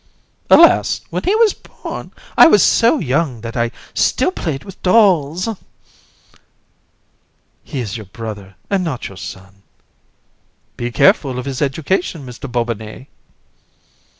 COUN. 0.49 0.57
Alas! 0.57 1.01
when 1.11 1.25
he 1.25 1.35
was 1.35 1.53
born, 1.53 2.09
I 2.35 2.47
was 2.47 2.63
so 2.63 2.97
young 2.97 3.41
that 3.41 3.55
I 3.55 3.69
still 3.93 4.31
played 4.31 4.63
with 4.63 4.81
dolls. 4.81 5.45
JU. 5.45 5.55
He 7.63 7.79
is 7.81 7.97
your 7.97 8.07
brother 8.07 8.55
and 8.67 8.83
not 8.83 9.07
your 9.09 9.17
son. 9.17 9.43
COUN. 9.43 9.61
Be 10.75 10.83
very 10.85 10.91
careful 10.91 11.37
of 11.37 11.45
his 11.45 11.61
education, 11.61 12.25
Mr. 12.25 12.51
Bobinet. 12.51 13.05